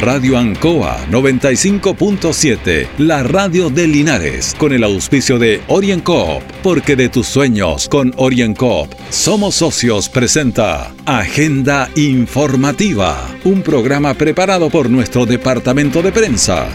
[0.00, 7.26] Radio Ancoa 95.7, la radio de Linares, con el auspicio de OrienCoop, porque de tus
[7.26, 16.12] sueños con OrienCoop somos socios presenta Agenda Informativa, un programa preparado por nuestro departamento de
[16.12, 16.66] prensa.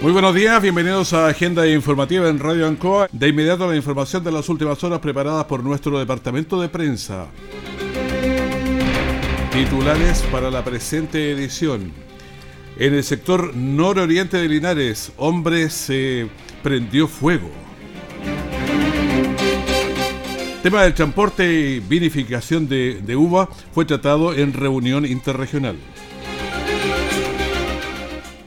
[0.00, 3.08] Muy buenos días, bienvenidos a Agenda Informativa en Radio Ancoa.
[3.12, 7.26] De inmediato la información de las últimas horas preparadas por nuestro departamento de prensa.
[9.56, 11.90] Titulares para la presente edición.
[12.76, 16.28] En el sector nororiente de Linares, hombre se
[16.62, 17.48] prendió fuego.
[20.62, 25.78] tema del transporte y vinificación de, de uva fue tratado en reunión interregional.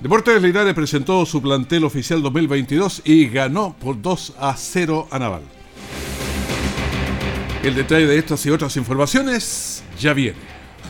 [0.01, 5.41] Deportes Linares presentó su plantel oficial 2022 y ganó por 2 a 0 a Naval.
[7.63, 10.58] El detalle de estas y otras informaciones ya viene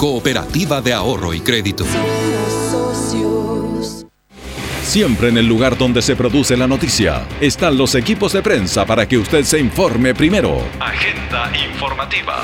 [0.00, 1.84] Cooperativa de Ahorro y Crédito.
[4.82, 9.06] Siempre en el lugar donde se produce la noticia están los equipos de prensa para
[9.06, 10.56] que usted se informe primero.
[10.80, 12.42] Agenda informativa.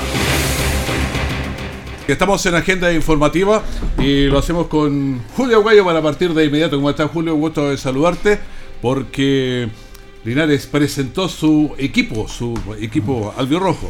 [2.07, 3.63] Estamos en agenda informativa
[3.97, 6.75] y lo hacemos con Julio Guayo para partir de inmediato.
[6.75, 7.33] ¿Cómo está Julio?
[7.33, 8.37] Gusto de saludarte
[8.83, 9.67] porque
[10.23, 13.89] Linares presentó su equipo, su equipo albirrojo.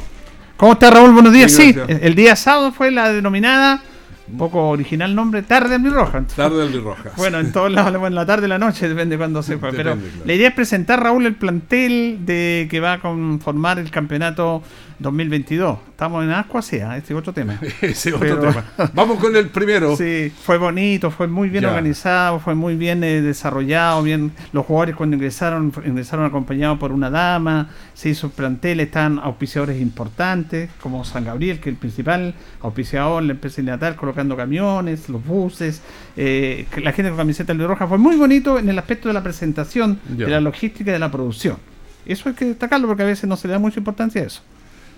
[0.58, 1.14] ¿Cómo está Raúl?
[1.14, 1.52] Buenos días.
[1.52, 3.80] Sí, el día sábado fue la denominada,
[4.28, 6.24] un poco original nombre, Tarde Albirroja.
[6.36, 7.12] Tarde Albirroja.
[7.16, 9.72] Bueno, en todos lados, en la tarde o la noche, depende de cuándo se fue.
[9.72, 14.64] Pero la idea es presentar, Raúl, el plantel de que va a conformar el campeonato
[15.00, 15.78] 2022.
[15.90, 16.98] Estamos en Ascua, sí, ¿ah?
[16.98, 17.60] este es otro tema.
[17.82, 18.66] Ese otro tema.
[18.94, 19.96] Vamos con el primero.
[19.96, 24.96] Sí, fue bonito, fue muy bien organizado, fue muy bien eh, desarrollado, bien los jugadores
[24.96, 31.26] cuando ingresaron, ingresaron acompañados por una dama, se hizo plantel, están auspiciadores importantes, como San
[31.26, 35.82] Gabriel, que es el principal auspiciador, la empresa natal colocando camiones, los buses,
[36.16, 39.24] eh, la gente con camiseta de roja, fue muy bonito en el aspecto de la
[39.24, 41.58] presentación, de la logística y de la producción.
[42.06, 44.42] Eso hay que destacarlo porque a veces no se le da mucha importancia a eso.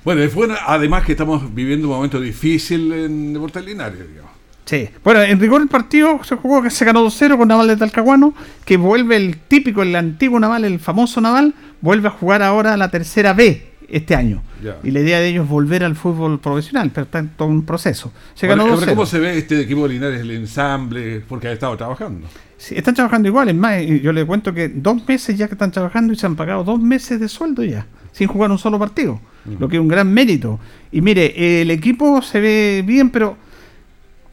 [0.04, 4.32] Bueno, es bueno, además que estamos viviendo un momento difícil en Deportes Linares, digamos.
[4.66, 4.88] Sí.
[5.04, 8.34] Bueno, en rigor el partido se jugó que se ganó 2-0 con Naval de Talcahuano,
[8.66, 12.90] que vuelve el típico, el antiguo Naval, el famoso Naval, vuelve a jugar ahora la
[12.92, 14.44] tercera B este año.
[14.84, 17.66] Y la idea de ellos es volver al fútbol profesional, pero está en todo un
[17.66, 18.14] proceso.
[18.36, 21.24] Se ganó ¿Cómo se ve este equipo de Linares, el ensamble?
[21.28, 22.28] Porque ha estado trabajando.
[22.58, 25.72] Sí, están trabajando igual, es más, yo les cuento que dos meses ya que están
[25.72, 29.20] trabajando y se han pagado dos meses de sueldo ya, sin jugar un solo partido
[29.58, 30.60] lo que es un gran mérito.
[30.92, 33.38] Y mire, el equipo se ve bien, pero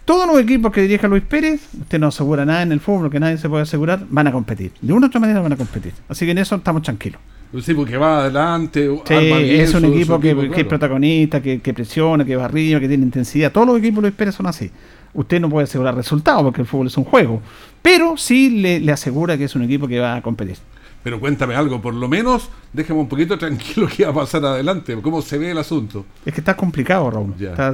[0.05, 3.19] todos los equipos que dirija Luis Pérez, usted no asegura nada en el fútbol, que
[3.19, 4.71] nadie se puede asegurar, van a competir.
[4.81, 5.93] De una u otra manera van a competir.
[6.09, 7.21] Así que en eso estamos tranquilos.
[7.61, 8.89] Sí, porque va adelante.
[9.05, 13.51] Sí, es un equipo, que, es protagonista, que, presiona, que va arriba, que tiene intensidad.
[13.51, 14.71] Todos los equipos Luis Pérez son así.
[15.15, 17.41] Usted no puede asegurar resultados porque el fútbol es un juego,
[17.83, 20.57] pero sí le asegura que es un equipo que va a competir.
[21.07, 24.97] Pero cuéntame algo, por lo menos déjame un poquito tranquilo que va a pasar adelante.
[25.01, 26.05] ¿Cómo se ve el asunto?
[26.25, 27.33] Es que está complicado, Raúl.
[27.39, 27.71] Está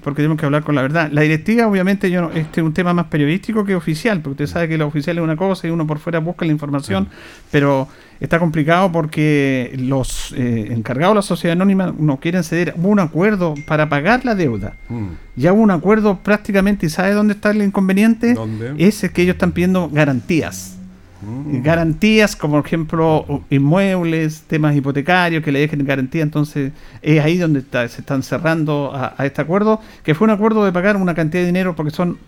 [0.00, 1.10] porque tenemos que hablar con la verdad.
[1.10, 4.68] La directiva, obviamente, yo este es un tema más periodístico que oficial, porque usted sabe
[4.68, 7.08] que lo oficial es una cosa y uno por fuera busca la información,
[7.50, 7.88] pero
[8.20, 12.74] está complicado porque los eh, encargados de la sociedad anónima no quieren ceder.
[12.76, 14.76] Hubo un acuerdo para pagar la deuda.
[14.88, 15.08] Mm.
[15.34, 18.34] Ya hubo un acuerdo prácticamente, ¿y sabe dónde está el inconveniente?
[18.34, 18.76] ¿Dónde?
[18.78, 20.77] Es que ellos están pidiendo garantías.
[21.20, 21.62] Mm.
[21.62, 27.62] Garantías, como por ejemplo inmuebles, temas hipotecarios que le dejen garantía, entonces es ahí donde
[27.62, 31.46] se están cerrando a, este acuerdo, que fue un acuerdo de pagar una cantidad de
[31.46, 32.18] dinero, porque son,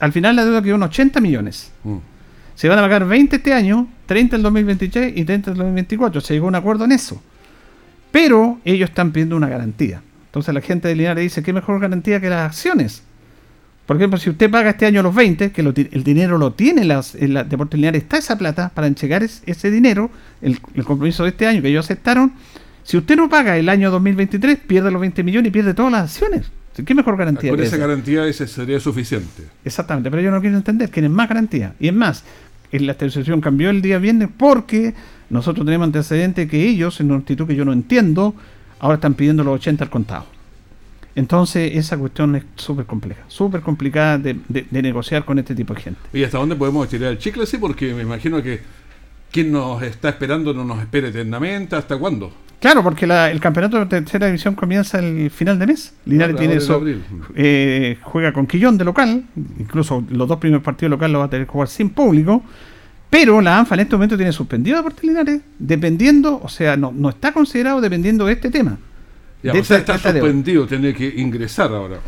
[0.00, 1.72] al final la deuda quedó en 80 millones.
[1.84, 1.96] Mm.
[2.56, 6.22] Se van a pagar 20 este año, 30 el 2023 y 30 el 2024.
[6.22, 7.20] Se llegó a un acuerdo en eso.
[8.10, 10.00] Pero ellos están pidiendo una garantía.
[10.24, 13.02] Entonces la gente de Linares dice, ¿qué mejor garantía que las acciones?
[13.86, 17.14] Por ejemplo, si usted paga este año los 20, que el dinero lo tiene las,
[17.14, 20.10] en la Deportes Lineal, está esa plata para entregar ese dinero,
[20.42, 22.32] el, compromiso de este año que ellos aceptaron.
[22.82, 26.02] Si usted no paga el año 2023, pierde los 20 millones y pierde todas las
[26.02, 26.50] acciones.
[26.84, 27.50] ¿Qué mejor garantía?
[27.50, 29.44] Con esa, garantía ese sería suficiente.
[29.64, 31.72] Exactamente, pero yo no quiero entender, quieren más garantía.
[31.78, 32.24] Y es más,
[32.72, 34.94] la tercera cambió el día viernes porque
[35.30, 38.34] nosotros tenemos antecedentes que ellos, en una actitud que yo no entiendo,
[38.80, 40.35] ahora están pidiendo los 80 al contado.
[41.16, 44.36] Entonces, esa cuestión es súper compleja, súper complicada de,
[44.70, 46.00] negociar con este tipo de gente.
[46.12, 47.46] ¿Y hasta dónde podemos estirar el chicle?
[47.46, 48.60] Sí, porque me imagino que
[49.32, 51.74] quien nos está esperando no nos espere eternamente.
[51.74, 52.30] ¿Hasta cuándo?
[52.60, 55.94] Claro, porque el campeonato de tercera división comienza el final de mes.
[56.04, 56.82] Linares tiene eso.
[57.34, 59.24] Eh, juega con Quillón de local.
[59.58, 62.42] Incluso los dos primeros partidos locales los va a tener que jugar sin público.
[63.08, 66.92] Pero la ANFA en este momento tiene suspendido a Deportes Linares, dependiendo, o sea, no,
[66.92, 68.78] no está considerado dependiendo de este tema.
[69.52, 71.98] Ya, o sea, está suspendido, tiene que ingresar ahora.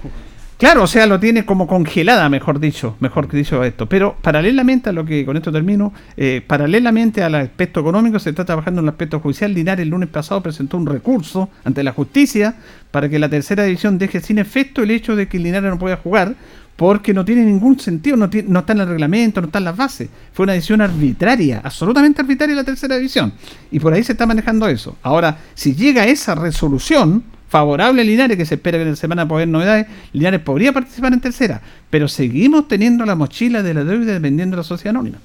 [0.58, 3.88] Claro, o sea, lo tiene como congelada, mejor dicho, mejor dicho esto.
[3.88, 8.44] Pero paralelamente a lo que, con esto termino, eh, paralelamente al aspecto económico, se está
[8.44, 9.54] trabajando en el aspecto judicial.
[9.54, 12.56] Linares el lunes pasado presentó un recurso ante la justicia
[12.90, 15.96] para que la tercera división deje sin efecto el hecho de que Linares no pueda
[15.96, 16.34] jugar,
[16.78, 19.76] porque no tiene ningún sentido, no, no está en el reglamento, no está en las
[19.76, 20.08] bases.
[20.32, 23.32] Fue una decisión arbitraria, absolutamente arbitraria la tercera división.
[23.72, 24.96] Y por ahí se está manejando eso.
[25.02, 29.26] Ahora, si llega esa resolución favorable a Linares, que se espera que en la semana
[29.26, 31.60] pueda haber novedades, Linares podría participar en tercera,
[31.90, 35.18] pero seguimos teniendo la mochila de la deuda dependiendo de la sociedad anónima.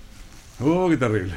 [0.60, 1.36] Oh, qué terrible.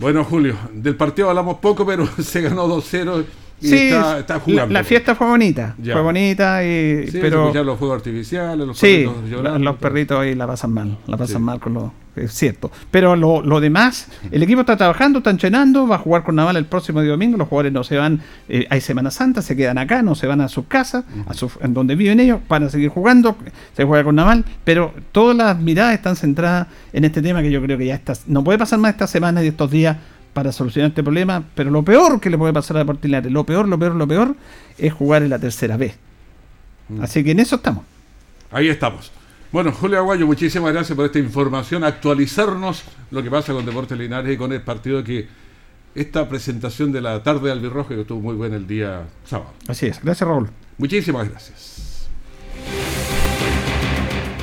[0.00, 3.24] Bueno, Julio, del partido hablamos poco, pero se ganó 2-0
[3.60, 4.72] sí, está, jugando.
[4.72, 7.52] La, fiesta fue bonita, fue bonita, y, sí, pero...
[7.52, 11.42] Ya los fuegos artificiales, los sí, perritos los perritos ahí la pasan mal, la pasan
[11.42, 11.90] mal con los...
[12.16, 12.72] Es cierto.
[12.90, 16.56] Pero lo, lo, demás, el equipo está trabajando, está entrenando, va a jugar con Naval
[16.56, 19.78] el próximo día domingo, los jugadores no se van, eh, hay Semana Santa, se quedan
[19.78, 22.68] acá, no se van a sus casas, a su, en donde viven ellos, van a
[22.68, 23.36] seguir jugando,
[23.76, 27.62] se juega con Naval, pero todas las miradas están centradas en este tema que yo
[27.62, 29.96] creo que ya está, no puede pasar más esta semana y estos días
[30.32, 33.44] para solucionar este problema, pero lo peor que le puede pasar a Deportes Linares, lo
[33.44, 34.36] peor, lo peor, lo peor,
[34.78, 35.96] es jugar en la tercera vez.
[36.88, 37.02] Mm.
[37.02, 37.84] Así que en eso estamos.
[38.50, 39.12] Ahí estamos.
[39.52, 44.32] Bueno, Julio Aguayo, muchísimas gracias por esta información, actualizarnos lo que pasa con Deportes Linares
[44.32, 45.26] y con el partido que
[45.94, 49.52] esta presentación de la tarde de Albirroja que estuvo muy buena el día sábado.
[49.66, 50.48] Así es, gracias Raúl.
[50.78, 51.79] Muchísimas gracias.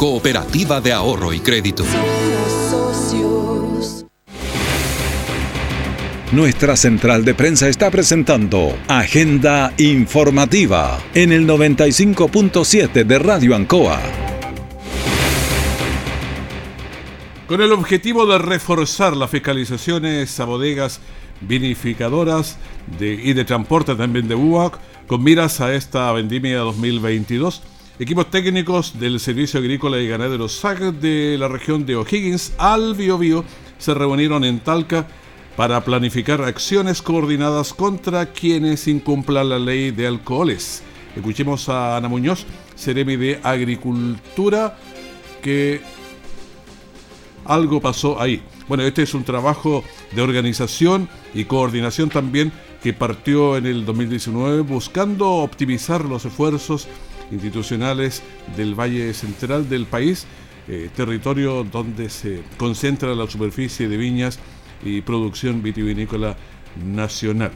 [0.00, 1.84] Cooperativa de Ahorro y Crédito.
[6.32, 14.00] Nuestra central de prensa está presentando Agenda Informativa en el 95.7 de Radio Ancoa.
[17.46, 21.02] Con el objetivo de reforzar las fiscalizaciones a bodegas
[21.42, 22.56] vinificadoras
[22.98, 27.60] y de transporte también de UAC, con miras a esta vendimia 2022,
[28.00, 33.44] Equipos técnicos del Servicio Agrícola y Ganadero SAC de la región de O'Higgins al Biobío
[33.76, 35.06] se reunieron en Talca
[35.54, 40.82] para planificar acciones coordinadas contra quienes incumplan la ley de alcoholes.
[41.14, 44.78] Escuchemos a Ana Muñoz, Ceremi de Agricultura,
[45.42, 45.82] que
[47.44, 48.40] algo pasó ahí.
[48.66, 52.50] Bueno, este es un trabajo de organización y coordinación también
[52.82, 56.88] que partió en el 2019 buscando optimizar los esfuerzos
[57.30, 58.22] institucionales
[58.56, 60.26] del Valle Central del país,
[60.68, 64.38] eh, territorio donde se concentra la superficie de viñas
[64.84, 66.36] y producción vitivinícola
[66.84, 67.52] nacional.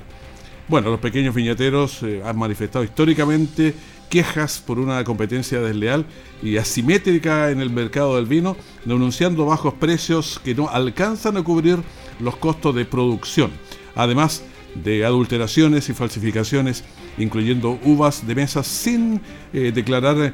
[0.67, 3.75] Bueno, los pequeños viñateros eh, han manifestado históricamente
[4.09, 6.07] quejas por una competencia desleal
[6.43, 11.81] y asimétrica en el mercado del vino, denunciando bajos precios que no alcanzan a cubrir
[12.21, 13.51] los costos de producción.
[13.95, 14.43] Además
[14.75, 16.85] de adulteraciones y falsificaciones
[17.19, 19.21] incluyendo uvas de mesa sin
[19.53, 20.33] eh, declarar eh,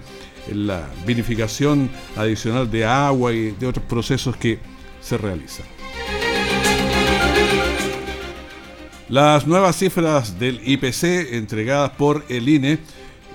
[0.54, 4.58] la vinificación adicional de agua y de otros procesos que
[5.00, 5.66] se realizan.
[9.08, 12.78] Las nuevas cifras del IPC entregadas por el INE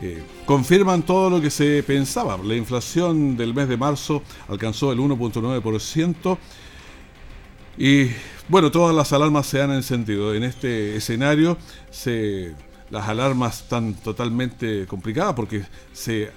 [0.02, 2.38] eh, confirman todo lo que se pensaba.
[2.44, 6.38] La inflación del mes de marzo alcanzó el 1.9%
[7.78, 8.08] y
[8.48, 10.34] bueno, todas las alarmas se han encendido.
[10.34, 11.58] En este escenario
[11.92, 12.54] se
[12.89, 15.63] las alarmas están totalmente complicadas porque
[15.94, 16.32] se,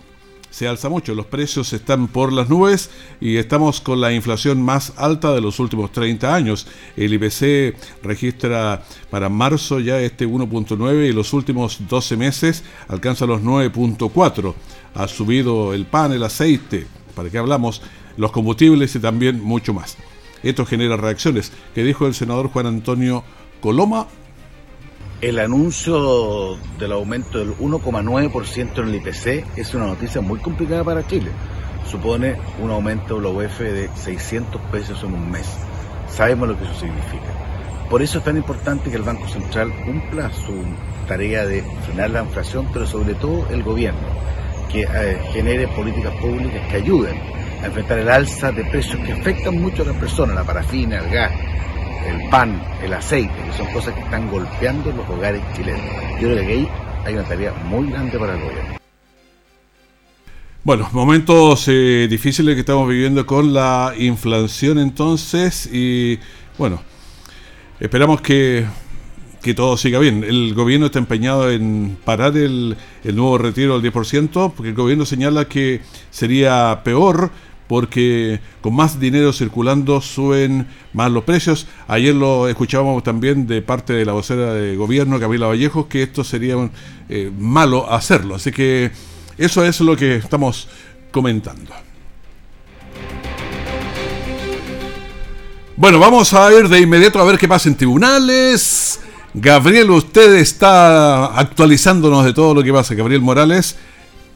[0.50, 2.90] se alza mucho, los precios están por las nubes
[3.20, 6.66] y estamos con la inflación más alta de los últimos 30 años.
[6.96, 13.42] El IPC registra para marzo ya este 1.9 y los últimos 12 meses alcanza los
[13.42, 14.54] 9.4.
[14.94, 17.82] Ha subido el pan, el aceite, para qué hablamos,
[18.16, 19.96] los combustibles y también mucho más.
[20.42, 21.52] esto genera reacciones.
[21.74, 23.22] ¿Qué dijo el senador Juan Antonio
[23.60, 24.08] Coloma?
[25.20, 31.04] El anuncio del aumento del 1,9% en el IPC es una noticia muy complicada para
[31.08, 31.32] Chile.
[31.90, 35.44] Supone un aumento de la UEF de 600 pesos en un mes.
[36.08, 37.26] Sabemos lo que eso significa.
[37.90, 40.54] Por eso es tan importante que el Banco Central cumpla su
[41.08, 44.06] tarea de frenar la inflación, pero sobre todo el gobierno,
[44.70, 47.18] que eh, genere políticas públicas que ayuden
[47.60, 51.10] a enfrentar el alza de precios que afectan mucho a las personas, la parafina, el
[51.10, 51.32] gas,
[52.08, 55.82] el pan, el aceite, que son cosas que están golpeando los hogares chilenos.
[56.20, 56.68] Yo creo que ahí
[57.04, 58.78] hay una tarea muy grande para el gobierno.
[60.64, 66.18] Bueno, momentos eh, difíciles que estamos viviendo con la inflación entonces y
[66.58, 66.82] bueno,
[67.80, 68.66] esperamos que,
[69.40, 70.24] que todo siga bien.
[70.24, 75.06] El gobierno está empeñado en parar el, el nuevo retiro del 10% porque el gobierno
[75.06, 77.30] señala que sería peor
[77.68, 81.66] porque con más dinero circulando suben más los precios.
[81.86, 86.24] Ayer lo escuchábamos también de parte de la vocera de gobierno, Gabriela Vallejos, que esto
[86.24, 86.56] sería
[87.08, 88.34] eh, malo hacerlo.
[88.34, 88.90] Así que
[89.36, 90.68] eso es lo que estamos
[91.12, 91.72] comentando.
[95.76, 98.98] Bueno, vamos a ir de inmediato a ver qué pasa en tribunales.
[99.32, 102.96] Gabriel, usted está actualizándonos de todo lo que pasa.
[102.96, 103.76] Gabriel Morales,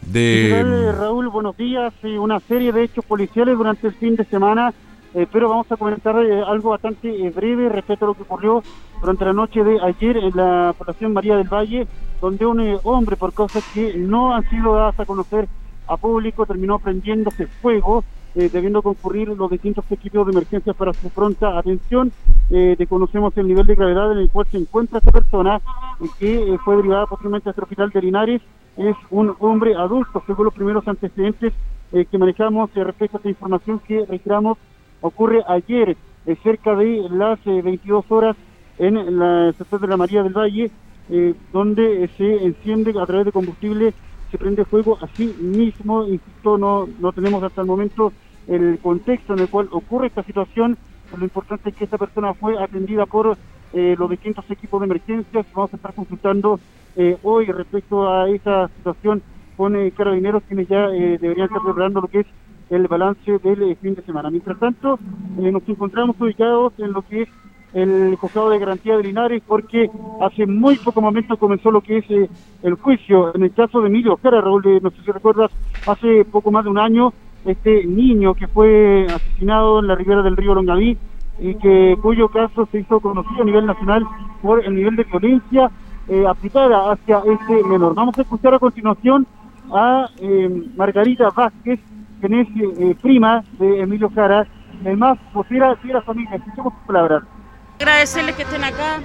[0.06, 0.92] de...
[0.98, 1.92] Raúl, buenos días.
[2.18, 4.72] Una serie de hechos policiales durante el fin de semana,
[5.14, 8.62] eh, pero vamos a comentar eh, algo bastante eh, breve respecto a lo que ocurrió
[9.00, 11.86] durante la noche de ayer en la población María del Valle,
[12.20, 15.48] donde un hombre, por cosas que no han sido dadas a conocer
[15.86, 18.04] a público, terminó prendiéndose fuego.
[18.34, 22.10] debiendo concurrir los distintos equipos de emergencia para su pronta atención.
[22.48, 25.60] desconocemos el nivel de gravedad en el cual se encuentra esta persona,
[26.18, 28.42] que fue derivada posteriormente a este hospital de Linares
[28.76, 31.52] es un hombre adulto, según los primeros antecedentes
[31.92, 34.58] eh, que manejamos eh, respecto a esta información que reiteramos
[35.00, 38.36] ocurre ayer, eh, cerca de las 22 horas
[38.78, 40.70] en la sector de la María del Valle,
[41.52, 43.92] donde se enciende a través de combustible,
[44.30, 48.12] se prende fuego así mismo, insisto, no, no tenemos hasta el momento
[48.46, 50.78] el contexto en el cual ocurre esta situación,
[51.16, 53.36] lo importante es que esta persona fue atendida por
[53.74, 56.58] los distintos equipos de emergencia, vamos a estar consultando
[56.96, 59.22] eh, hoy respecto a esa situación
[59.56, 62.26] con eh, carabineros quienes ya eh, deberían estar preparando lo que es
[62.70, 64.30] el balance del fin de semana.
[64.30, 64.98] Mientras tanto,
[65.36, 67.28] nos encontramos ubicados en lo que es
[67.74, 72.04] el juzgado de garantía de Linares porque hace muy poco momento comenzó lo que es
[72.62, 75.50] el juicio en el caso de Emilio Jara, Raúl, no sé si recuerdas,
[75.86, 77.12] hace poco más de un año
[77.44, 80.96] este niño que fue asesinado en la ribera del río Longaví
[81.40, 84.06] y que cuyo caso se hizo conocido a nivel nacional
[84.40, 85.70] por el nivel de violencia
[86.08, 87.94] eh, aplicada hacia este menor.
[87.94, 89.26] Vamos a escuchar a continuación
[89.72, 91.80] a eh, Margarita Vázquez,
[92.20, 94.46] que es eh, prima de Emilio Jara,
[94.80, 96.36] además vocera de la familia.
[96.36, 97.22] Escuchemos sus palabras.
[97.78, 99.00] Agradecerles que estén acá.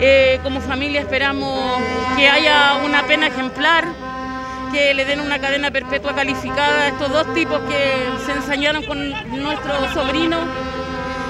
[0.00, 1.60] Eh, como familia esperamos
[2.16, 3.84] que haya una pena ejemplar,
[4.72, 8.98] que le den una cadena perpetua calificada a estos dos tipos que se ensañaron con
[9.42, 10.38] nuestro sobrino.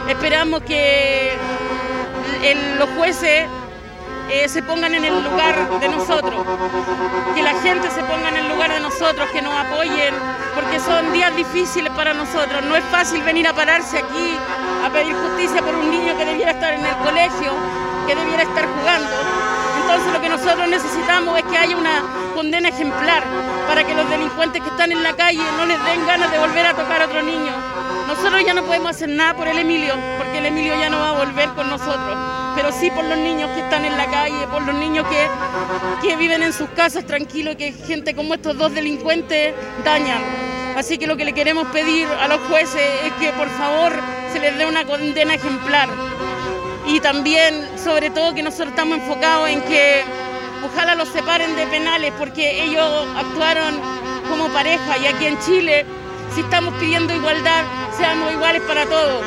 [0.08, 1.32] Esperamos que
[2.78, 3.46] los jueces
[4.30, 6.44] eh, se pongan en el lugar de nosotros,
[7.34, 10.14] que la gente se ponga en el lugar de nosotros, que nos apoyen,
[10.54, 12.62] porque son días difíciles para nosotros.
[12.64, 14.36] No es fácil venir a pararse aquí
[14.84, 17.52] a pedir justicia por un niño que debiera estar en el colegio,
[18.06, 19.10] que debiera estar jugando.
[19.82, 22.02] Entonces lo que nosotros necesitamos es que haya una
[22.34, 23.24] condena ejemplar
[23.68, 26.66] para que los delincuentes que están en la calle no les den ganas de volver
[26.66, 27.52] a tocar a otro niño.
[28.14, 31.10] Nosotros ya no podemos hacer nada por el Emilio, porque el Emilio ya no va
[31.10, 32.16] a volver con nosotros
[32.54, 35.26] pero sí por los niños que están en la calle, por los niños que,
[36.06, 39.54] que viven en sus casas tranquilos que gente como estos dos delincuentes
[39.84, 40.20] dañan.
[40.76, 43.92] Así que lo que le queremos pedir a los jueces es que por favor
[44.32, 45.88] se les dé una condena ejemplar.
[46.86, 50.02] Y también, sobre todo, que nosotros estamos enfocados en que
[50.64, 53.78] ojalá los separen de penales porque ellos actuaron
[54.28, 55.86] como pareja y aquí en Chile,
[56.34, 57.64] si estamos pidiendo igualdad,
[57.96, 59.22] seamos iguales para todos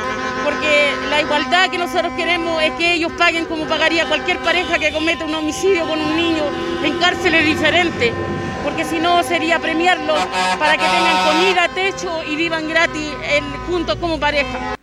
[0.46, 4.92] porque la igualdad que nosotros queremos es que ellos paguen como pagaría cualquier pareja que
[4.92, 6.44] cometa un homicidio con un niño
[6.84, 8.12] en cárceles diferentes,
[8.62, 10.18] porque si no sería premiarlos
[10.56, 13.10] para que tengan comida, techo y vivan gratis
[13.68, 14.76] juntos como pareja.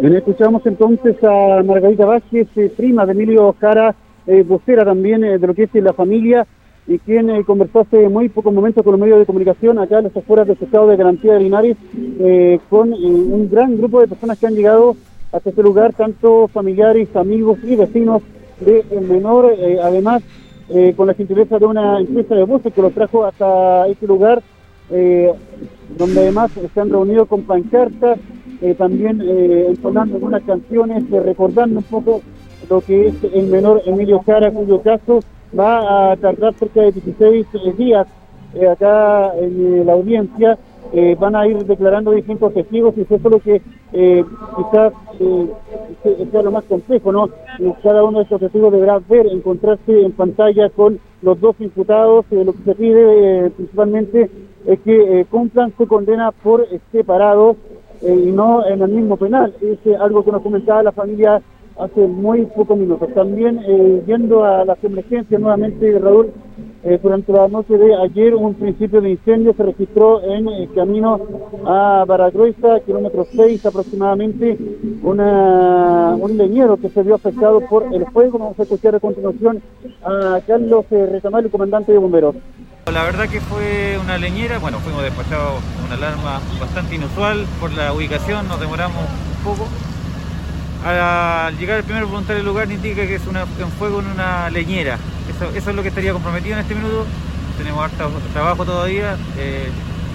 [0.00, 3.96] Bien, escuchamos entonces a Margarita Vázquez, eh, prima de Emilio Jara,
[4.28, 6.46] eh, vocera también eh, de lo que es la familia
[6.86, 10.04] y quien eh, conversó hace muy pocos momentos con los medios de comunicación acá en
[10.04, 11.76] las afueras del estado de garantía de Linares
[12.20, 14.96] eh, con eh, un gran grupo de personas que han llegado
[15.32, 18.22] hasta este lugar, tanto familiares, amigos y vecinos
[18.60, 19.52] de el menor,
[19.82, 20.22] además
[20.96, 24.42] con la gentileza de una empresa de buses que los trajo hasta este lugar,
[24.88, 28.18] donde además se han reunido con pancartas
[28.78, 32.22] también entonando algunas canciones, recordando un poco
[32.70, 35.20] lo que es el menor Emilio Jara, cuyo caso
[35.58, 38.06] va a tardar cerca de 16 días
[38.70, 40.58] acá en la audiencia
[40.92, 43.60] eh, van a ir declarando distintos testigos y eso es lo que
[43.92, 44.24] eh,
[44.56, 45.48] quizás eh,
[46.30, 47.28] sea lo más complejo, ¿no?
[47.82, 52.24] Cada uno de estos testigos deberá ver, encontrarse en pantalla con los dos imputados.
[52.30, 54.30] lo que se pide principalmente
[54.64, 57.56] es que cumplan su condena por separado
[58.02, 59.54] y no en el mismo penal.
[59.60, 61.42] Es algo que nos comentaba la familia
[61.78, 63.12] hace muy pocos minutos.
[63.14, 63.60] También
[64.06, 66.32] yendo a las emergencias nuevamente, Raúl,
[66.88, 71.20] eh, durante la noche de ayer un principio de incendio se registró en el camino
[71.66, 74.56] a Baragruesa, kilómetro 6 aproximadamente,
[75.02, 78.38] una, un leñero que se vio afectado por el fuego.
[78.38, 79.60] Vamos a escuchar a continuación
[80.04, 82.36] a Carlos eh, el comandante de bomberos.
[82.92, 87.92] La verdad que fue una leñera, bueno, fuimos despachados una alarma bastante inusual por la
[87.92, 89.02] ubicación, nos demoramos
[89.38, 89.95] un poco.
[90.86, 94.48] Al llegar el primer voluntario del lugar indica que es una, un fuego en una
[94.50, 97.04] leñera, eso, es lo que estaría comprometido en este minuto.
[97.58, 99.16] Tenemos harto trabajo todavía.
[99.36, 99.68] Eh,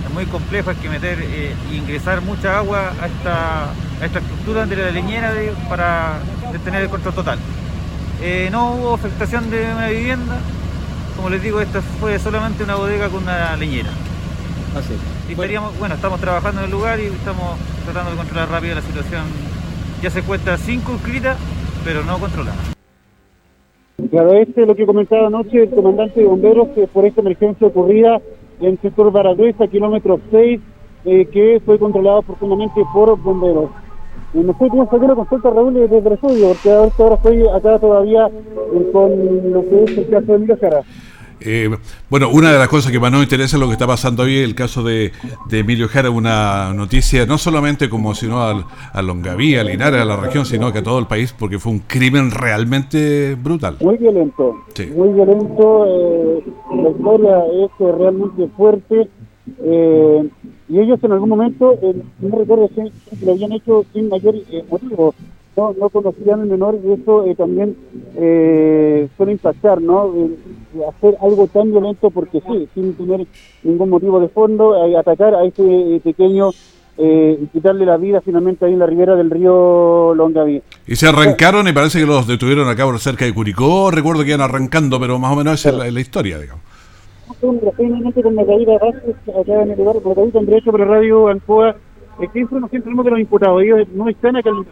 [0.06, 4.78] es muy complejo, hay que meter e ingresar mucha agua a esta, esta estructura de
[4.78, 5.34] la leñera
[5.68, 6.20] para
[6.54, 7.40] detener el control total.
[8.22, 10.38] Eh, no hubo afectación de una vivienda.
[11.18, 13.90] Como les digo, esta fue solamente una bodega con una leñera.
[14.78, 14.94] Así.
[15.28, 19.51] Y bueno, estamos trabajando en el lugar y estamos tratando de controlar rápido la situación.
[20.02, 21.38] Ya se cuenta circunscrita,
[21.86, 22.58] pero no controlada.
[24.10, 27.68] Claro, este es lo que comentaba anoche el comandante de bomberos que por esta emergencia
[27.68, 28.20] ocurrida
[28.60, 30.60] en el sector Baragüesa, kilómetro 6,
[31.06, 33.70] eh, que fue controlado profundamente por bomberos.
[34.34, 37.78] Y no sé cómo sacar la consulta, Raúl, desde el estudio, porque ahora estoy acá
[37.78, 40.82] todavía eh, con lo que es el caso de Emilio Jara.
[41.44, 41.70] Eh,
[42.10, 44.38] bueno, una de las cosas que más nos interesa es lo que está pasando hoy,
[44.38, 45.12] el caso de,
[45.52, 50.18] Emilio Jara, una noticia no solamente como sino al, a Longaví, a Linares, a la
[50.18, 53.78] región, sino que a todo el país, porque fue un crimen realmente brutal.
[53.82, 54.56] Muy violento,
[54.96, 56.44] muy violento, eh,
[56.76, 59.10] la historia es realmente fuerte,
[59.64, 60.30] eh,
[60.70, 61.78] y ellos en algún momento,
[62.20, 64.36] no recuerdo si lo habían hecho sin mayor
[64.70, 65.14] motivo,
[65.62, 67.76] no, no conocían el menor y eso eh, también
[68.16, 70.12] eh, suele impactar, ¿no?
[70.90, 73.28] hacer algo tan violento porque sí, sin tener
[73.64, 76.50] ningún motivo de fondo, eh, atacar a este pequeño
[76.98, 80.62] y quitarle la vida finalmente ahí en la ribera del río Longaví.
[80.86, 84.30] Y se arrancaron y parece que los detuvieron acá por cerca de Curicó, recuerdo que
[84.30, 86.64] iban arrancando, pero más o menos esa es la, historia, digamos.
[87.76, 91.30] Finalmente con Margarita Vázquez, acá en el lugar, por ahí tendré hecho por la radio
[91.30, 91.76] Ancoa,
[92.34, 93.64] ¿qué información tenemos de los imputados?
[93.64, 94.66] Ellos no están acá en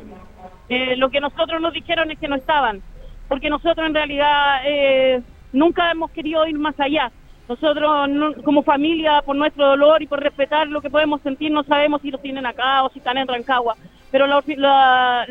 [0.70, 2.82] eh, lo que nosotros nos dijeron es que no estaban,
[3.28, 7.12] porque nosotros en realidad eh, nunca hemos querido ir más allá.
[7.48, 12.02] Nosotros como familia, por nuestro dolor y por respetar lo que podemos sentir, no sabemos
[12.04, 13.76] si los tienen acá o si están en Rancagua.
[14.12, 15.26] Pero la,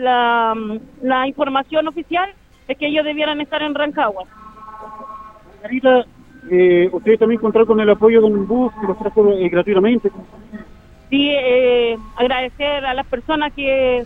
[1.03, 2.31] la, información oficial
[2.67, 4.25] es que ellos debieran estar en Rancagua.
[5.55, 6.05] Margarita,
[6.51, 10.11] eh, ustedes también contaron con el apoyo de un bus que los trajo eh, gratuitamente.
[11.11, 14.05] Sí, eh, agradecer a las personas que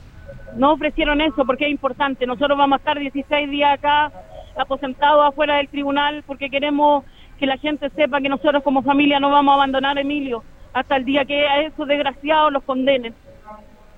[0.56, 2.26] no ofrecieron eso porque es importante.
[2.26, 4.12] Nosotros vamos a estar 16 días acá
[4.56, 7.04] aposentados afuera del tribunal porque queremos
[7.38, 10.42] que la gente sepa que nosotros como familia no vamos a abandonar a Emilio
[10.72, 13.14] hasta el día que a esos desgraciados los condenen.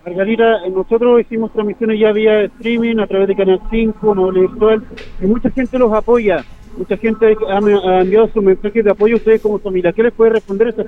[0.04, 4.82] Margarita, nosotros hicimos transmisiones ya vía streaming a través de Canal 5, Noble Virtual,
[5.20, 6.44] y mucha gente los apoya,
[6.76, 7.58] mucha gente ha,
[8.00, 9.92] enviado su mensaje de apoyo a ustedes como familia.
[9.92, 10.84] ¿Qué les puede responder eso?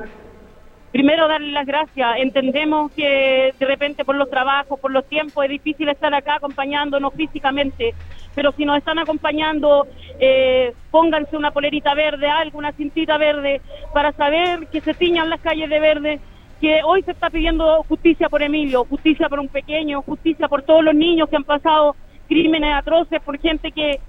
[0.92, 2.16] Primero darle las gracias.
[2.18, 7.12] Entendemos que de repente por los trabajos, por los tiempos, es difícil estar acá acompañándonos
[7.14, 7.94] físicamente,
[8.34, 9.86] pero si nos están acompañando,
[10.20, 13.60] eh, pónganse una polerita verde, algo, una cintita verde,
[13.92, 16.20] para saber que se tiñan las calles de verde,
[16.60, 20.82] que hoy se está pidiendo justicia por Emilio, justicia por un pequeño, justicia por todos
[20.82, 21.96] los niños que han pasado
[22.28, 24.00] crímenes atroces, por gente que,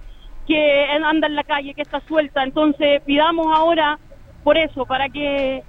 [0.47, 2.43] que anda en la calle, que está suelta.
[2.43, 3.99] Entonces pidamos ahora
[4.43, 5.61] por eso, para que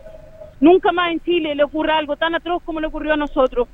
[0.61, 3.69] Nunca más en Chile le ocurra algo tan atroz como le ocurrió a nosotros.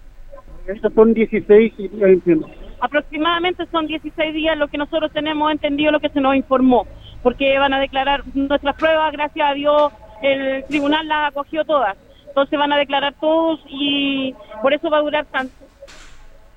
[0.66, 2.38] Estos son 16 días,
[2.80, 6.86] Aproximadamente son 16 días lo que nosotros tenemos entendido, lo que se nos informó,
[7.22, 9.92] porque van a declarar nuestras pruebas, gracias a Dios,
[10.22, 11.96] el tribunal las acogió todas.
[12.26, 15.54] Entonces van a declarar todos y por eso va a durar tanto.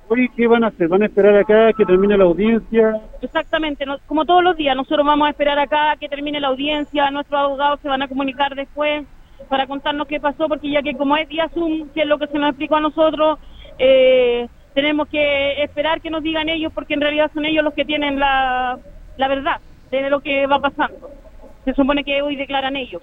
[0.10, 0.88] Oye, ¿qué van a hacer?
[0.88, 3.00] ¿Van a esperar acá que termine la audiencia?
[3.22, 7.40] Exactamente, como todos los días, nosotros vamos a esperar acá que termine la audiencia, nuestros
[7.40, 9.06] abogados se van a comunicar después
[9.50, 12.28] para contarnos qué pasó, porque ya que como es día Zoom, que es lo que
[12.28, 13.40] se nos explicó a nosotros,
[13.80, 17.86] eh, tenemos que esperar que nos digan ellos, porque en realidad son ellos los que
[17.86, 18.78] tienen la,
[19.18, 19.60] la verdad
[19.92, 21.10] de lo que va pasando.
[21.66, 23.02] Se supone que hoy declaran ellos.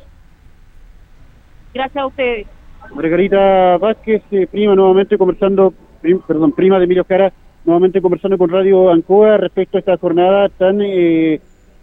[1.73, 2.47] Gracias a ustedes.
[2.94, 5.73] Margarita Vázquez, eh, prima, nuevamente conversando
[6.27, 7.33] perdón, prima de Emilio Cara,
[7.64, 10.81] nuevamente conversando con Radio Ancoa respecto a esta jornada tan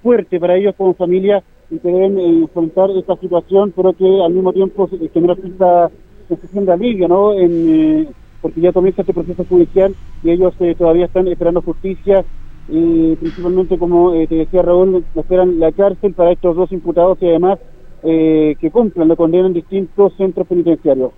[0.04, 4.52] fuerte para ellos como familia y que deben enfrentar esta situación, pero que al mismo
[4.52, 5.90] tiempo genera esta
[6.28, 7.34] sensación de alivio, ¿no?
[7.34, 8.10] En,
[8.42, 12.26] porque ya comienza este proceso judicial y ellos todavía están esperando justicia
[12.68, 17.60] y principalmente, como te decía Raúl, esperan la cárcel para estos dos imputados y además
[18.04, 21.12] eh, que cumplan la condena en distintos centros penitenciarios.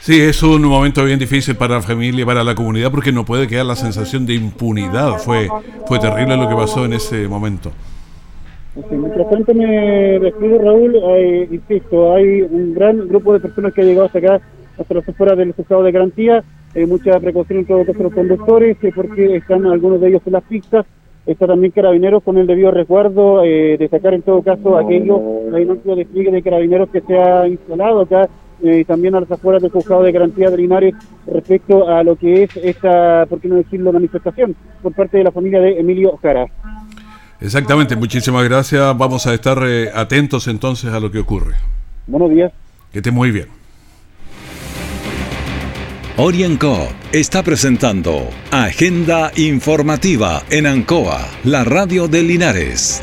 [0.00, 3.48] Sí, es un momento bien difícil para la familia para la comunidad porque no puede
[3.48, 5.16] quedar la sensación de impunidad.
[5.18, 5.48] Fue,
[5.86, 7.72] fue terrible lo que pasó en ese momento.
[8.90, 10.96] Mientras tanto me despido, Raúl,
[11.50, 14.40] insisto, hay un gran grupo de personas que ha llegado hasta acá,
[14.78, 18.76] hasta las afueras del juzgado de garantía, hay mucha precaución en todo caso los conductores,
[18.82, 20.86] eh, porque están algunos de ellos en las pistas,
[21.26, 25.18] Está también Carabineros con el debido resguardo, eh, destacar en todo caso aquello,
[25.54, 28.28] hay un despliegue de Carabineros que se ha instalado acá
[28.62, 30.94] eh, y también a las afueras del juzgado de garantía de Linares
[31.26, 35.32] respecto a lo que es esta, por qué no decirlo, manifestación por parte de la
[35.32, 36.46] familia de Emilio Jara.
[37.44, 38.96] Exactamente, muchísimas gracias.
[38.96, 41.54] Vamos a estar eh, atentos entonces a lo que ocurre.
[42.06, 42.50] Buenos días.
[42.90, 43.48] Que esté muy bien.
[46.16, 53.02] Orienco está presentando Agenda Informativa en Ancoa, la radio de Linares.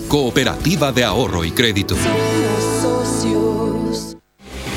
[0.11, 1.95] Cooperativa de Ahorro y Crédito.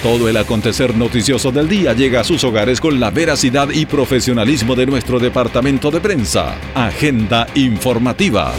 [0.00, 4.76] Todo el acontecer noticioso del día llega a sus hogares con la veracidad y profesionalismo
[4.76, 6.54] de nuestro departamento de prensa.
[6.76, 8.54] Agenda informativa.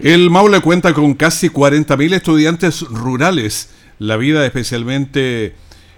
[0.00, 3.70] El Maule cuenta con casi 40.000 estudiantes rurales.
[3.98, 5.54] La vida especialmente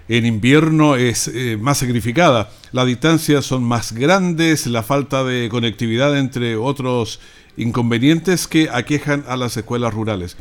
[0.09, 2.49] en invierno es eh, más sacrificada.
[2.71, 7.19] Las distancias son más grandes, la falta de conectividad entre otros
[7.57, 10.37] inconvenientes que aquejan a las escuelas rurales.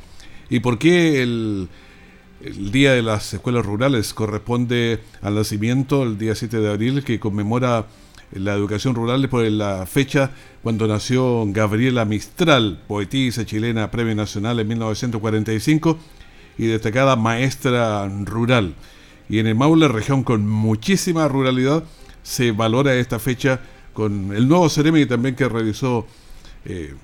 [0.50, 1.68] ¿Y por qué el,
[2.42, 7.18] el Día de las Escuelas Rurales corresponde al nacimiento, el día 7 de abril, que
[7.18, 7.86] conmemora
[8.32, 10.30] la educación rural por la fecha
[10.62, 15.98] cuando nació Gabriela Mistral, poetisa chilena, premio nacional en 1945
[16.58, 18.74] y destacada maestra rural.
[19.28, 21.84] Y en el Maule, región con muchísima ruralidad,
[22.22, 23.60] se valora esta fecha
[23.92, 26.06] con el nuevo Ceremi también que realizó
[26.64, 26.94] eh,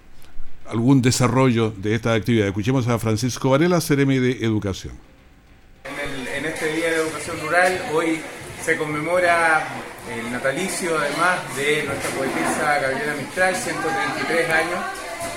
[0.69, 2.47] algún desarrollo de esta actividad.
[2.49, 4.95] Escuchemos a Francisco Varela, Ceremi de Educación.
[5.85, 8.21] En, este Día de Educación Rural, hoy
[8.65, 9.67] se conmemora
[10.11, 14.81] el natalicio además de nuestra poetisa Gabriela Mistral, 133 años.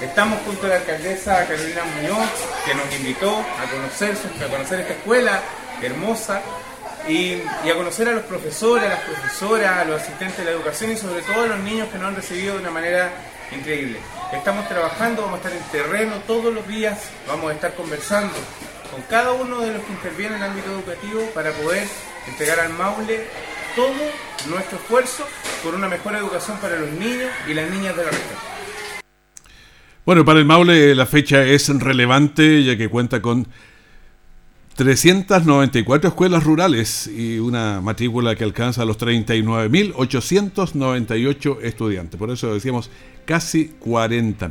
[0.01, 2.29] Estamos junto a la alcaldesa Carolina Muñoz,
[2.65, 5.41] que nos invitó a conocer, a conocer esta escuela
[5.81, 6.41] hermosa
[7.07, 10.91] y, a conocer a los profesores, a las profesoras, a los asistentes de la educación
[10.91, 13.11] y sobre todo a los niños que nos han recibido de una manera
[13.51, 13.99] increíble.
[14.33, 18.33] Estamos trabajando, vamos a estar en terreno todos los días, vamos a estar conversando
[18.91, 21.87] con cada uno de los que intervienen en el ámbito educativo para poder
[22.27, 23.25] entregar al Maule
[23.75, 23.93] todo
[24.49, 25.25] nuestro esfuerzo
[25.63, 28.55] por una mejor educación para los niños y las niñas de la región.
[30.05, 33.47] Bueno, para el Maule la fecha es relevante ya que cuenta con
[34.75, 42.19] 394 escuelas rurales y una matrícula que alcanza los 39.898 estudiantes.
[42.19, 42.91] Por eso decíamos
[43.23, 44.49] casi 40.000.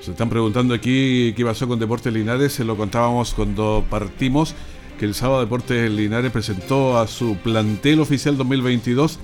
[0.00, 2.54] Se están preguntando aquí qué pasó con Deportes Linares.
[2.54, 4.54] Se lo contábamos cuando partimos
[4.98, 9.18] que el sábado Deportes Linares presentó a su plantel oficial 2022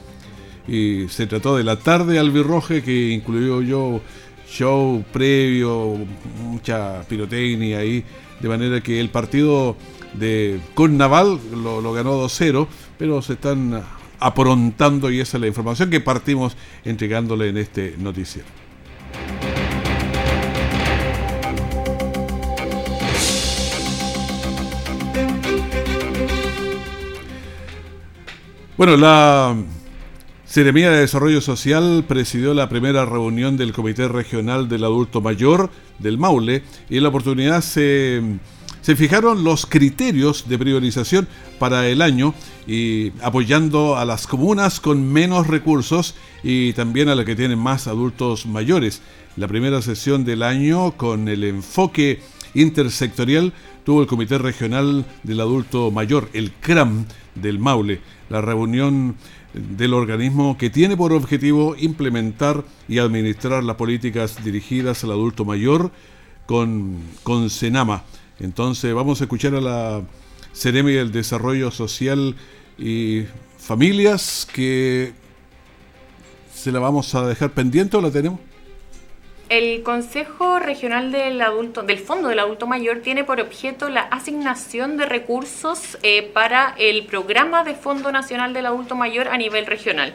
[0.68, 4.02] y se trató de la tarde albirroje que incluyó yo
[4.51, 5.97] show previo,
[6.43, 8.05] mucha pirotecnia ahí,
[8.41, 9.77] de manera que el partido
[10.15, 12.67] de con Naval lo, ganó 2-0,
[12.99, 13.83] pero se están
[14.19, 18.49] aprontando y esa es la información que partimos entregándole en este noticiero.
[28.77, 29.57] Bueno, la
[30.49, 36.17] Seremía de Desarrollo Social presidió la primera reunión del Comité Regional del Adulto Mayor del
[36.17, 38.23] Maule y en la oportunidad se,
[38.81, 42.33] se fijaron los criterios de priorización para el año
[42.67, 47.87] y apoyando a las comunas con menos recursos y también a las que tienen más
[47.87, 49.03] adultos mayores.
[49.37, 52.23] La primera sesión del año con el enfoque
[52.55, 53.53] intersectorial
[53.85, 59.17] tuvo el Comité Regional del Adulto Mayor, el CRAM del Maule, la reunión
[59.77, 65.90] del organismo que tiene por objetivo implementar y administrar las políticas dirigidas al adulto mayor
[66.47, 68.05] con, con Senama.
[68.40, 70.03] Entonces vamos a escuchar a la
[70.55, 72.37] Ceremi del Desarrollo Social
[72.79, 73.25] y
[73.59, 75.12] Familias que
[76.55, 78.40] se la vamos a dejar pendiente o la tenemos.
[79.49, 84.99] El Consejo Regional del Adulto, del Fondo del Adulto Mayor tiene por objeto la asignación
[84.99, 90.13] de recursos eh, para el programa de Fondo Nacional del Adulto Mayor a nivel regional.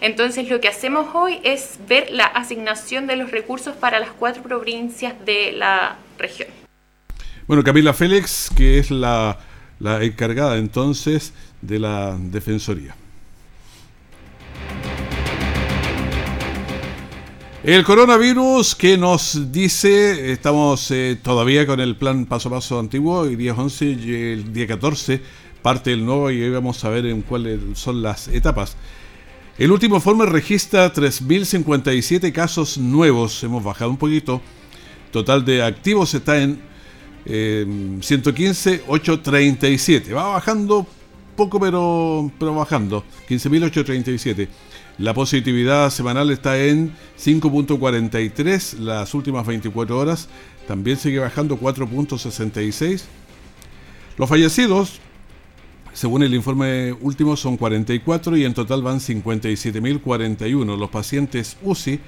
[0.00, 4.42] Entonces lo que hacemos hoy es ver la asignación de los recursos para las cuatro
[4.42, 6.48] provincias de la región.
[7.46, 9.38] Bueno, Camila Félix, que es la,
[9.78, 12.94] la encargada entonces de la Defensoría.
[17.62, 23.26] El coronavirus que nos dice, estamos eh, todavía con el plan paso a paso antiguo,
[23.26, 25.20] el día 11 y el día 14
[25.60, 28.78] parte el nuevo y hoy vamos a ver en cuáles son las etapas.
[29.58, 34.40] El último informe registra 3.057 casos nuevos, hemos bajado un poquito.
[35.10, 36.62] Total de activos está en
[37.26, 40.14] eh, 115.837.
[40.14, 40.86] Va bajando
[41.36, 43.04] poco, pero, pero bajando.
[43.28, 44.48] 15.837.
[45.00, 50.28] La positividad semanal está en 5.43 las últimas 24 horas.
[50.68, 53.04] También sigue bajando 4.66.
[54.18, 55.00] Los fallecidos,
[55.94, 60.76] según el informe último, son 44 y en total van 57.041.
[60.76, 61.98] Los pacientes UCI,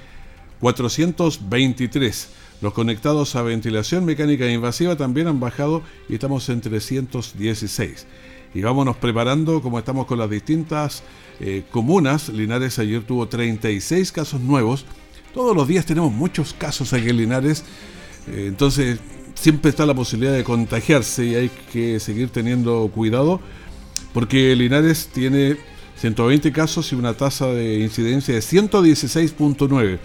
[0.59, 2.29] 423.
[2.61, 8.05] Los conectados a ventilación mecánica invasiva también han bajado y estamos en 316.
[8.53, 11.03] Y vámonos preparando como estamos con las distintas
[11.39, 12.29] eh, comunas.
[12.29, 14.85] Linares ayer tuvo 36 casos nuevos.
[15.33, 17.63] Todos los días tenemos muchos casos aquí en Linares.
[18.27, 18.99] Eh, entonces
[19.33, 23.41] siempre está la posibilidad de contagiarse y hay que seguir teniendo cuidado.
[24.13, 25.57] Porque Linares tiene
[25.97, 29.99] 120 casos y una tasa de incidencia de 116.9.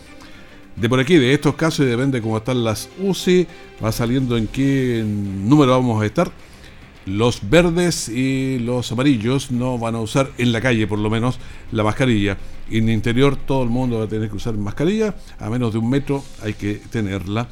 [0.76, 3.46] De por aquí, de estos casos, y depende cómo están las UCI,
[3.84, 6.30] va saliendo en qué número vamos a estar
[7.08, 11.38] los verdes y los amarillos no van a usar en la calle por lo menos
[11.72, 12.36] la mascarilla.
[12.70, 15.78] En el interior todo el mundo va a tener que usar mascarilla, a menos de
[15.78, 17.48] un metro hay que tenerla.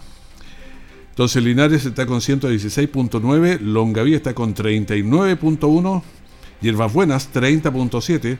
[1.10, 6.02] Entonces Linares está con 116.9, Longaví está con 39.1,
[6.60, 8.38] Hierbas Buenas 30.7,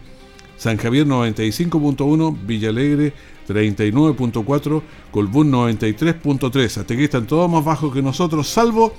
[0.59, 3.15] San Javier 95.1, Villalegre
[3.49, 6.65] 39.4, Colbún 93.3.
[6.65, 8.95] Hasta aquí están todos más bajos que nosotros, salvo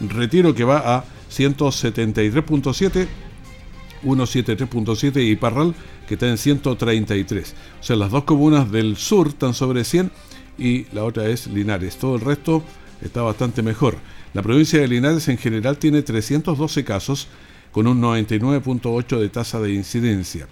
[0.00, 3.06] Retiro que va a 173.7,
[4.02, 5.74] 173.7 y Parral
[6.06, 7.54] que está en 133.
[7.80, 10.10] O sea, las dos comunas del sur están sobre 100
[10.56, 11.96] y la otra es Linares.
[11.98, 12.62] Todo el resto
[13.02, 13.96] está bastante mejor.
[14.34, 17.28] La provincia de Linares en general tiene 312 casos
[17.72, 20.48] con un 99.8 de tasa de incidencia.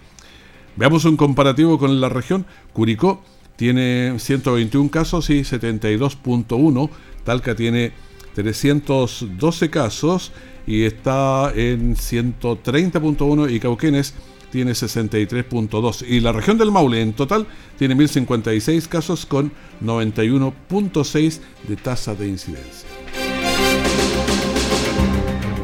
[0.77, 2.47] Veamos un comparativo con la región.
[2.73, 3.23] Curicó
[3.57, 6.91] tiene 121 casos y 72.1.
[7.25, 7.93] Talca tiene
[8.35, 10.33] 312 casos
[10.67, 14.15] y está en 130.1 y Cauquenes
[14.51, 17.47] tiene 63.2 y la región del Maule en total
[17.79, 19.53] tiene 1056 casos con
[19.85, 22.89] 91.6 de tasa de incidencia.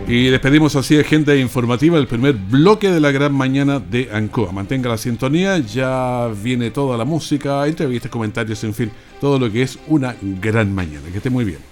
[0.06, 4.52] Y despedimos así agenda informativa, el primer bloque de la gran mañana de Ancoa.
[4.52, 9.62] Mantenga la sintonía, ya viene toda la música, entrevistas, comentarios, en fin, todo lo que
[9.62, 11.08] es una gran mañana.
[11.10, 11.71] Que esté muy bien.